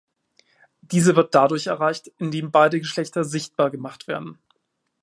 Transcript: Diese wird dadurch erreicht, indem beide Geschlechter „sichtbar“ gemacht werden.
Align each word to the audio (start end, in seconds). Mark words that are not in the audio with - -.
Diese 0.81 1.15
wird 1.15 1.35
dadurch 1.35 1.67
erreicht, 1.67 2.11
indem 2.17 2.49
beide 2.49 2.79
Geschlechter 2.79 3.23
„sichtbar“ 3.23 3.69
gemacht 3.69 4.07
werden. 4.07 4.39